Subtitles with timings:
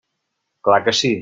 [0.67, 1.13] Clar que sí.